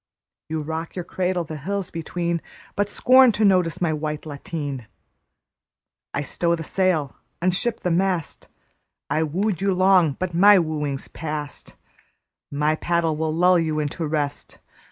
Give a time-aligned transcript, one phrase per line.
[0.49, 2.41] You rock your cradle the hills between,
[2.75, 4.87] But scorn to notice my white lateen.
[6.11, 8.47] I stow the sail, unship the mast:
[9.11, 11.75] I wooed you long but my wooing's past;
[12.51, 14.57] My paddle will lull you into rest.